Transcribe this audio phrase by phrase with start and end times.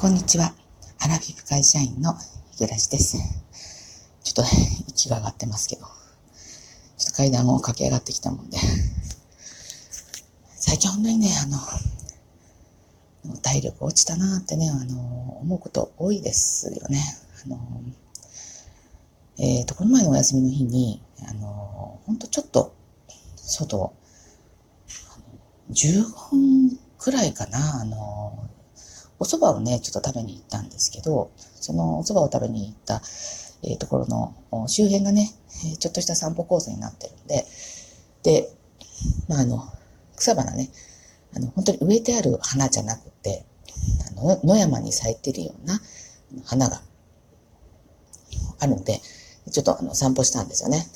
[0.00, 0.54] こんにちは。
[1.00, 2.14] アラフィフ会社員の
[2.52, 3.18] 日暮です。
[4.22, 4.48] ちょっとね、
[4.86, 8.58] 息が上がってますけど、ちょっと階段を駆け上がってきたもんで、
[10.54, 11.30] 最近本当にね、
[13.24, 17.02] あの、体力落ちたなってね、あの、思うこと多いですよね。
[17.44, 17.58] あの、
[19.38, 22.72] えっ、ー、と、この前のお休みの日に、あの、ほんとちょっと、
[23.34, 23.92] 外、
[25.72, 28.48] 15分くらいかな、あの、
[29.18, 33.02] お蕎麦をね、ちょっと食べに行ったんですけど、そのお蕎麦を食べに行った、
[33.62, 35.30] えー、ところの周辺がね、
[35.78, 37.44] ちょっとした散歩コースになってるんで、
[38.22, 38.48] で、
[39.28, 39.64] まあ、あの、
[40.16, 40.70] 草花ね、
[41.34, 43.44] あの、本当に植えてある花じゃなくて、
[44.08, 45.80] あの、野山に咲いてるような
[46.44, 46.80] 花が
[48.60, 49.00] あるんで、
[49.50, 50.86] ちょっとあの散歩したんですよね。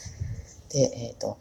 [0.70, 1.38] で、えっ、ー、と、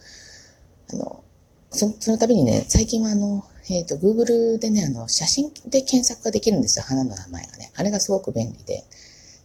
[0.93, 1.23] あの、
[1.71, 7.71] そのその度にね、最近はあの、えっ、ー、と、Google でね、あの、写真で検索ができるんですよ、花の名前がね。
[7.75, 8.83] あれがすごく便利で。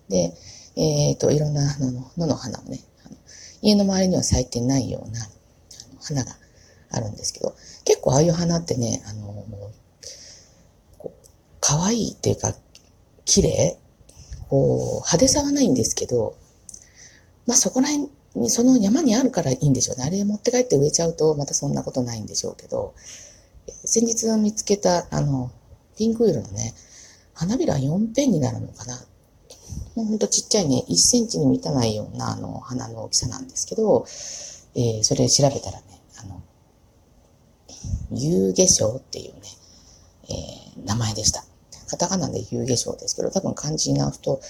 [0.09, 0.35] で、
[0.77, 3.17] えっ、ー、と、いろんな野の野の花をね、あの
[3.63, 5.21] 家の周りには咲いてないような
[6.03, 6.37] 花が
[6.91, 7.55] あるんですけど、
[7.85, 11.27] 結構ああいう花ってね、あの、もう、こう
[11.61, 12.55] 可愛いっていうか、
[13.25, 13.79] 綺麗
[14.49, 16.37] こう、派手さはないんですけど、
[17.47, 20.05] まあそこら辺に、その山にあるからいいんでしょうね。
[20.05, 22.95] あれ持って帰って植えちゃうと、またそんなことないんでしょうけど、
[23.85, 25.51] 先日見つけた、あの、
[25.97, 26.75] ピンク色のね、
[27.35, 28.97] 花びら4ペンになるのかな。
[29.95, 34.07] もうほんとちっちゃいね、1センチに満たないような、あの、花の大きさなんですけど、
[34.75, 35.85] えー、それ調べたらね、
[36.19, 36.43] あの、
[38.13, 39.41] 遊化粧っていうね、
[40.29, 41.45] えー、名前でした。
[41.89, 44.41] カタカナで遊化粧ですけど、多分漢字に直すと、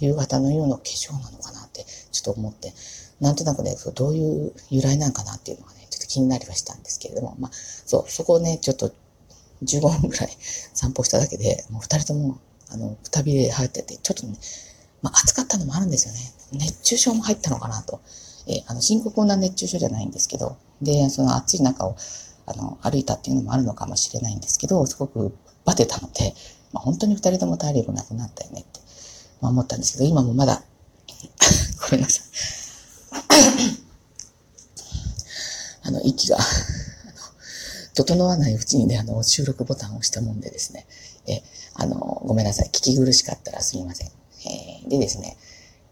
[0.00, 2.72] 夕方のような化粧なのかなって、ちょっと思って、
[3.20, 5.75] なんとなくね、どういう由来なんかなっていうのがね、
[6.06, 8.92] と気になりはしたんですけれども、まあ、そう、そこをね、ちょっと
[9.62, 10.30] 15分くらい
[10.74, 12.38] 散歩しただけで、もう二人とも、
[12.70, 14.36] あの、くたびれ入ってて、ちょっとね、
[15.02, 16.64] まあ、暑かったのもあるんですよね。
[16.64, 18.00] 熱中症も入ったのかなと。
[18.46, 21.96] え、あの、深刻な熱中症じゃないんですけど、で、その暑い中を、
[22.46, 26.34] あの、歩いたっていうのもあるのかもしれないんですけど、すごくバテたので、
[26.72, 28.80] まあ、本当に二人とも体力なくなったよねって、
[29.40, 30.62] まあ、思ったんですけど、今もまだ
[31.90, 32.26] ごめんなさい。
[35.82, 36.38] あの、息が
[37.94, 40.86] 整わないうちにね、あの、収録ボタンを押したもんでですね、
[41.26, 41.42] え、
[41.74, 41.96] あの、
[42.26, 42.68] ごめんなさい。
[42.68, 44.08] 聞き苦しかったらすみません。
[44.08, 45.36] えー、でですね、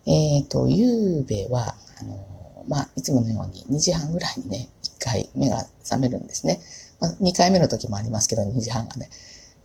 [0.06, 6.60] えっ、ー、と、ゆうべは、あの、まあ、いつものように2時半ぐらいにね、1回目が覚めるんですね。
[7.00, 9.08] まあ、2回目の時もありますけど、2時半がね。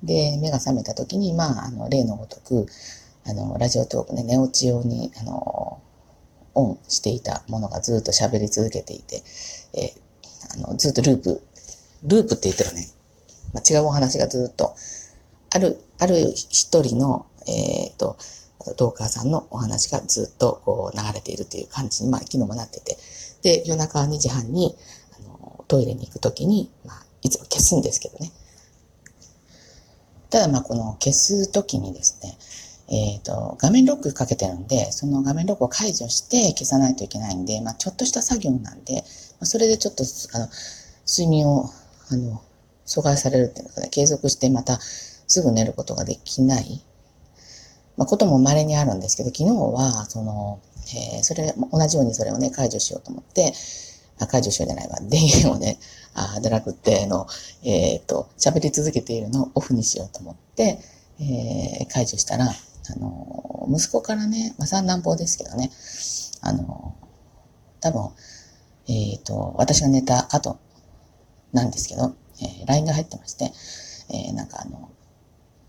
[0.04, 2.68] で、目が覚めた時に、まあ、あの、例のごとく、
[3.26, 5.82] あの、ラジオトークね、寝落ち用に、あの、
[6.56, 9.24] オンしていたものがずっと喋り続けていて、
[9.74, 10.09] えー、
[10.54, 11.42] あの、ずっとループ、
[12.04, 12.88] ループって言ったらね、
[13.54, 14.76] まあ、違うお話がずっと、
[15.52, 18.18] ある、ある一人の、えっ、ー、と、
[18.78, 22.98] トーカーさんのお話がずっとこう流れているという感じに、まあ、昨日もなってて、
[23.42, 24.76] で、夜中2時半に、
[25.18, 28.32] あの、トイレに行くときに、まあ、いつも消すんですけどね。
[30.30, 32.38] ただまあ、この消すときにですね、
[32.92, 39.04] えっ、ー、と、画面ロックかけてるんで、その画面ロックを解除して消さないといけないんで、まあ、ちょっとした作業なんで、
[39.44, 40.48] それでちょっと、あの、
[41.08, 41.70] 睡眠を、
[42.12, 42.42] あの、
[42.86, 46.84] 阻害されるっていうのかね、継続してまたすぐ寝ることができない、
[47.98, 50.60] まあ、ことも稀にあるんですけど、昨日は、その、
[50.96, 53.54] えー、それ、同じようにそれをね、解除しようと思って、
[54.20, 55.80] あ解除しようじゃないわ、電源をね、
[56.14, 57.28] あでなくて、の、
[57.64, 60.80] えっ、ー、と、喋り続けているのをオフにしようと思って、
[61.20, 65.72] えー、解除したら、あの、息子からね、まあ、三男坊ですけどね、
[66.42, 66.96] あの、
[67.82, 68.10] 多分、
[68.90, 70.60] えっ、ー、と、私が寝た後
[71.54, 73.52] なんですけど、えー、LINE が入ってまして、
[74.12, 74.90] えー、なんかあの、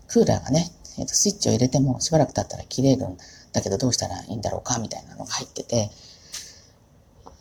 [0.07, 3.17] クーラーがね、え、ー、と、スイッチを入れてもしばらく経ったら切れるん
[3.53, 5.89] だけどどうしたらいいんだろうかみたいなのが入ってて、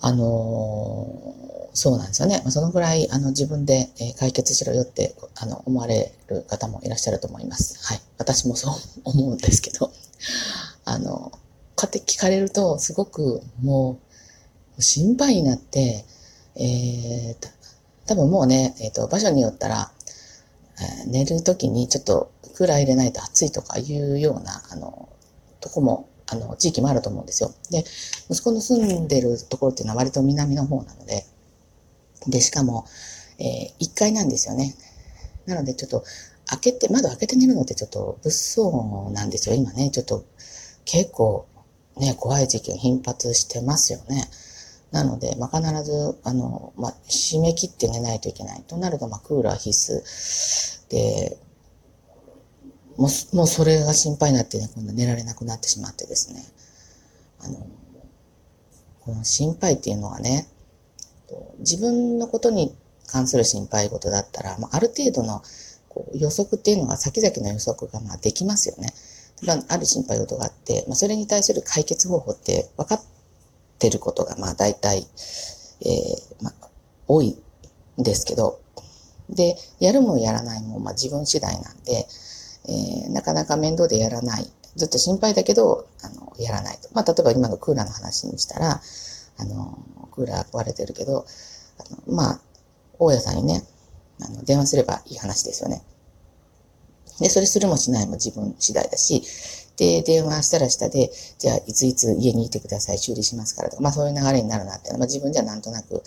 [0.02, 1.34] あの
[1.74, 2.42] そうなんですよね。
[2.48, 7.86] そのぐらい、あの、自分で、え解決しろよって、あの、思われる方もいらっしゃると思います。
[7.86, 8.00] はい。
[8.18, 8.74] 私もそう
[9.04, 9.92] 思うんですけど、
[10.84, 11.30] あの、
[11.76, 14.09] こうやって聞かれると、すごくもう、
[14.80, 16.04] 心配になって、
[16.56, 17.36] えー、
[18.06, 19.92] 多分もうね、えっ、ー、と、場所によったら、
[21.04, 25.09] えー、寝るときにちょっとクーラー入れないと暑いとかいうような、あの、
[25.60, 27.53] とこもあの、地域もあると思うんですよ。
[27.71, 27.84] で、
[28.30, 31.24] 息子の住んでるところっていうのは割と南の方なので、
[32.28, 32.86] で、しかも、
[33.38, 34.74] えー、1階なんですよね。
[35.47, 36.04] なので、ちょっと、
[36.47, 39.54] 開けて、窓開けて寝るのってちょっと物騒なんですよ。
[39.56, 40.24] 今ね、ちょっと、
[40.84, 41.47] 結構、
[41.97, 44.28] ね、怖い時期が頻発してますよね。
[44.91, 48.63] なので、まあ、必ず、あの、まあ、締め切って寝ないといけない。
[48.66, 50.91] となると、まあ、クーラー必須。
[50.91, 51.39] で、
[52.97, 56.45] もう、もうそれが心配になってね、今度寝られなくなってしまってですね。
[57.41, 57.66] あの、
[59.01, 60.48] この心配っていうのはね、
[61.60, 62.77] 自分のことに
[63.07, 65.43] 関する心配事だったら、まあ、ある程度の
[65.89, 68.89] こう予測っていうのが先々の予測がまあできますよね。
[69.69, 73.20] ある心配事があって、まあ、それに対する解決方法って分かって
[73.88, 75.06] ることがまあ大体、
[75.82, 76.68] えー、まあ、
[77.06, 77.38] 多い
[77.98, 78.60] んですけど、
[79.30, 82.06] で、やるもやらないもまあ自分次第なんで、
[82.68, 84.50] えー、なかなか面倒でやらない。
[84.77, 86.88] ずっと心配だけど、あの、やらないと。
[86.92, 88.80] まあ、例えば今のクーラーの話にしたら、
[89.38, 89.78] あの、
[90.12, 91.24] クーラー壊れてるけど、
[91.78, 92.41] あのまあ、
[92.98, 93.65] 大家さんにね、
[94.21, 95.83] あの、電話すればいい話ですよね。
[97.18, 99.22] で、それするもしないも自分次第だし、
[99.80, 106.03] で、電話したらしたで、じゃあ、いついつ家にいてください、修理しますからとか、まあそういう流れになるなっていうのは、まあ自分じゃなんとなく、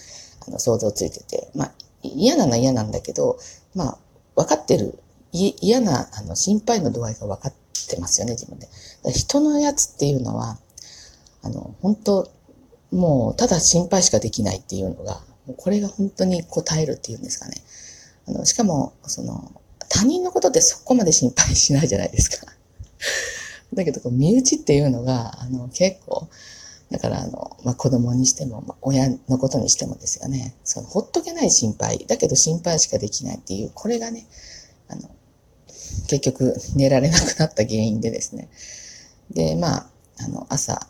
[0.48, 1.72] あの、想像ついてて、まあ
[2.04, 3.40] 嫌なのは嫌なんだけど、
[3.74, 3.98] まあ、
[4.36, 5.00] 分かってる、
[5.32, 7.54] 嫌な、あの、心配の度合いが分かっ
[7.90, 8.68] てますよね、自分で。
[9.12, 10.60] 人のやつっていうのは、
[11.42, 12.30] あの、本当
[12.92, 15.22] もう、ただ心配しかできないっていうのが、
[15.58, 17.56] これが本当に答えるっていうんですかね。
[18.28, 19.52] あの、しかも、その、
[19.90, 22.48] 他人のことでそこまで心配しないじゃないですか。
[23.76, 26.28] だけど、身内っていうのが、あの、結構、
[26.92, 30.56] だから、あの、まあ、子供にしても、まあ、親のことにしてもですよね。
[30.64, 34.28] その、ほっとけない心配、だけど心配しかできないっていう、これがね、
[34.90, 35.10] あの、
[36.08, 38.50] 結局、寝られなくなった原因でですね。
[39.32, 40.88] で、まあ、あの、朝、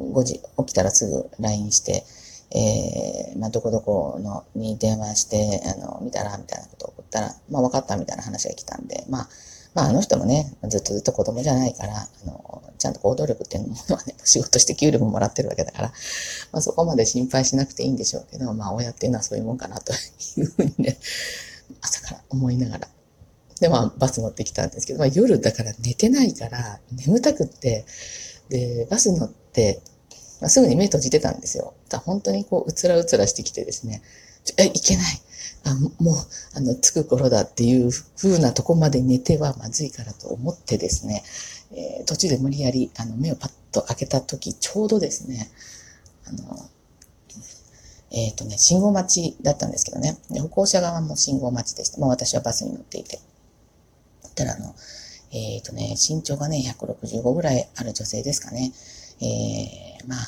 [0.00, 2.04] 5時起きたらすぐ LINE して、
[2.52, 9.28] えー、まあ、どこどこのに電話して、あの、見たら、みたいなことを送ったら、まあ、分かったみたいな話が来たんで、まあ、
[9.76, 15.88] まあ、あの人もね、ずっとずっと子供じゃないから、あの、ちゃんと行動力っていうものはね、仕事して給料ももらってるわけだから、
[16.50, 20.96] まあ、そこまで心配しなくていいんでしょうけど、まあ、親っていうのはそういうもんかなというふうにね、
[21.82, 22.88] 朝から思いながら。
[23.60, 27.84] で、まあ、バス乗ってきたんですけど、まあ、夜だから寝てないから、眠たくって、
[28.48, 29.82] で、バス乗って、
[30.40, 31.74] まあ、すぐに目閉じてたんですよ。
[31.90, 34.00] だ本当にこう、うつらうつらしてきてですね、
[34.56, 35.20] え、いけない。
[35.66, 36.14] あもう、
[36.54, 41.24] あの、着く頃だっていう風なとこまで寝てはまずいからと思ってですね、
[41.72, 45.50] えー、途中で無理やり、あの、目をパッと開けた時、ちょうどですね、
[46.24, 46.70] あの、
[48.12, 51.98] えっ、ー、とね、信号待ちだったんですけどね、歩行者側も信号待ちでした。
[51.98, 53.18] もう私はバスに乗っていて。
[54.36, 54.74] たら、あの、
[55.32, 58.72] えっ、ー、とね、身長がね、165ぐらいある女性ですかね。
[59.20, 60.18] えー、まあ、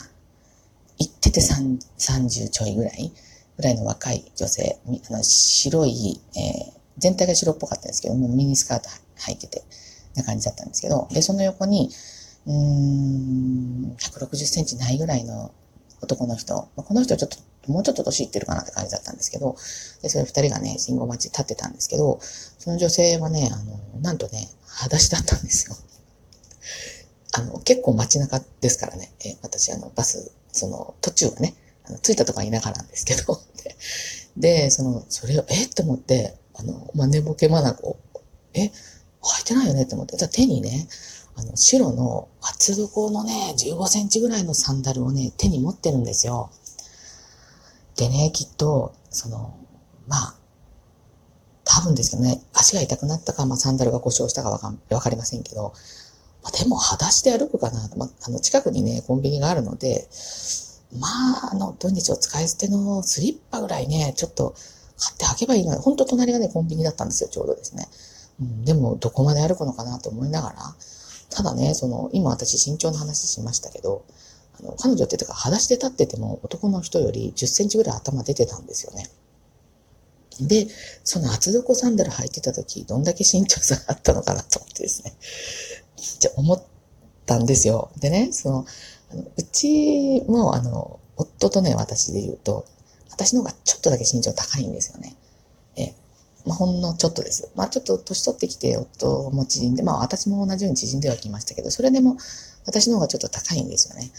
[0.98, 3.12] 言ってて30ちょいぐらい
[3.58, 8.88] ぐらいの若い女性、あの白い、えー、全体が白っぽかったんですけども、ミニスカート
[9.26, 9.62] 履いてて、
[10.18, 11.90] な感じだったんですけど、で、その横に、
[12.46, 15.52] うーん、160センチないぐらいの
[16.02, 17.38] 男の人、この人ちょっと、
[17.70, 19.56] もうちょっと年いってるかなって感じだったんですけど、
[20.02, 23.56] で、それ二人がね、信号待ち立ってたんですけど、その女性はね、あ
[23.96, 25.76] の、なんとね、裸足だったんですよ。
[27.34, 31.54] あの、結構街中ですからね、え私、あの、バス、その、途中はね、
[32.02, 33.40] 着いたとこは田舎なんですけど、
[34.36, 35.64] で、その、それを、え？
[35.64, 37.96] って思って、あの、まあ、寝ぼけまなこ、
[38.54, 38.70] え、履
[39.42, 39.82] いてないよね？
[39.82, 40.88] って思って、じゃ手にね、
[41.36, 46.50] あの、白の厚底のね、15センチぐらいのサンダルをね、手に持ってるんですよ。
[47.96, 49.56] でね、きっと、その、
[50.06, 50.34] まあ、
[51.64, 55.74] 多分ですけどね、足が痛くなったか、まあ、サンダルが故障したかわかかりませんけど、
[56.42, 60.08] まあ、でも、裸足で歩くかな、まあ、あの、近くにね、コンビニがあるので、
[60.92, 61.08] ま
[61.44, 64.54] あ、あの、土日を使い捨てのスリッパぐらいね、ちょっと
[64.96, 67.88] 買って履けばいいのに、ほんと隣がね、コンビニだったんですよ、ちょうどですね。
[68.40, 70.74] うん、でも、どこまで歩くのかなと思いながら、
[71.30, 74.04] ただね、その、今私身長の話しましたけど、
[74.60, 79.08] あの、彼女っていうか、裸足で立ってても男の人より10センチぐらい頭出てたんですよね。
[80.40, 80.68] で、
[81.04, 85.14] その厚底サンダル履いてた時、どんだけ身長差があったのかなと思ってですね、
[85.96, 86.62] じゃ思っ
[87.26, 87.90] たんですよ。
[87.98, 88.66] でね、その、
[89.10, 92.64] あのうちも、あの、夫とね、私で言うと、
[93.10, 95.16] 私の方がちょっとだけ身長高いんですよね。
[95.76, 95.94] え、
[96.46, 97.50] まあ、ほんのちょっとです。
[97.56, 102.16] まあ、ちょっと年取ってきて、夫も縮んで、まあ、私も同じように縮んではきましたけど、それでも、
[102.66, 104.10] 私の方がちょっと高いんですよね。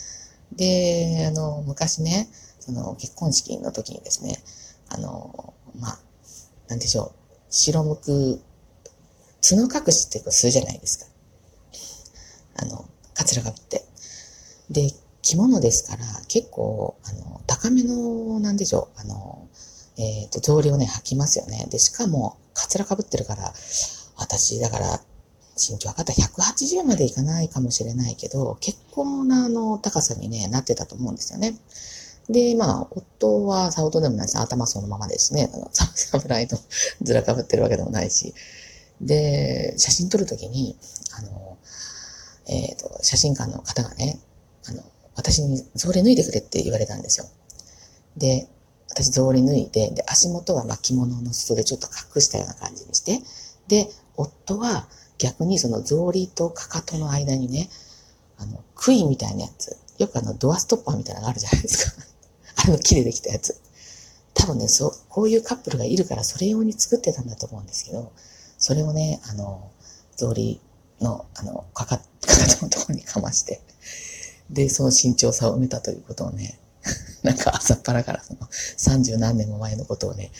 [0.56, 2.30] で、あの、昔ね、
[2.60, 4.44] その、結婚式の時にですね、
[4.90, 6.00] あの、まあ、
[6.68, 7.20] なんでしょう、
[7.50, 8.42] 白むく、
[9.42, 11.06] 角隠しってするじゃないですか。
[12.58, 13.86] あの、カツラかぶって。
[14.70, 19.48] で、着物ですから、結構、あの、高めの、なんでしょう、あの、
[19.98, 21.68] えっ、ー、と、草履をね、履きますよね。
[21.70, 23.54] で、しかも、カツラかぶってるから、
[24.16, 25.02] 私、だから、
[25.60, 31.58] 身長測ったら180までいかないかもしれないけど、結構な、あの、高さにね、なってたと思うんですよね。
[32.30, 35.50] で、まあ、夫はさほどでもないし、頭そのままですね。
[35.54, 36.58] あの、侍の
[37.02, 38.34] ずらかぶってるわけでもないし。
[39.02, 40.78] で、写真撮るときに、
[41.18, 41.58] あの、
[42.48, 44.20] えっ、ー、と、写真館の方がね、
[44.70, 44.84] あの、
[45.16, 47.26] 私に草履脱いでくれって言われたんですよ。
[48.18, 48.48] で、
[48.90, 53.20] 私草履脱いで、で、足元は巻物の裾でちょっと隠したような感じにして、
[53.68, 57.70] で、夫は逆にその草履とかかとの間にね、
[58.38, 62.04] あの、杭みたいなやつ、よくあの、ドアストッパーみたいなのがあるじゃないですか。
[62.68, 63.60] あの木でできたやつ。
[64.34, 68.12] 多分ね、そう、こういうカップルがいるからそれ用に作ってたんだと思うんですけど、
[68.58, 69.70] それをね、あの、
[70.16, 70.60] 草履
[71.02, 73.62] の、あの、かか、 かかとのところにかまして、
[74.50, 76.60] で、その慎重さを埋めたということをね、
[77.24, 78.40] なんか朝っぱらからその
[78.78, 80.32] 30何年も前のことをね、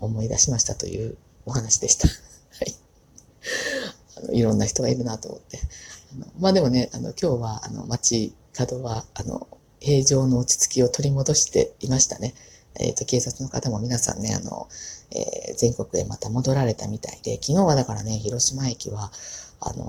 [0.00, 2.08] 思い出しましたというお話でした。
[2.08, 2.14] は
[2.64, 2.74] い。
[4.16, 5.60] あのいろんな人がいるなと思って。
[6.12, 9.46] あのまあでもね、あの今日はあの街角はあの
[9.80, 12.34] 平常の落ち着きを取り戻していましたね。
[12.78, 14.68] えっ、ー、と、警察の方も皆さんね、あの、
[15.10, 19.10] えー、全国へまた戻られたみたいで、昨日はだからね、広島駅は、
[19.60, 19.84] あの、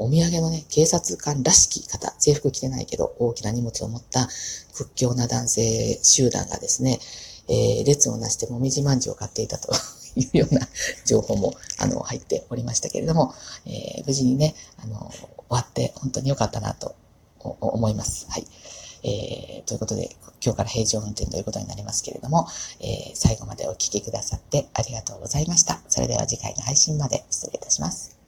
[0.00, 4.28] お土産のね、警察官らしき方、制服着てないけど、大きな荷物を持った
[4.72, 7.00] 屈強な男性集団がですね、
[7.48, 9.72] えー、列をなしてもみじまんじを買っていたと
[10.16, 10.68] いうような
[11.04, 13.34] 情報も、あの、入っておりましたけれども、
[13.66, 16.94] えー、無事にね、あの、終わって本当に良かったなと
[17.40, 18.26] 思います。
[18.28, 18.46] はい。
[19.02, 22.46] えー、ということで、今日から平常運転ということになりますけれども、
[22.80, 25.80] えー、最後までお聴きくださってありがとうございました。
[25.88, 28.16] それでは次回の配信まで失礼いたします。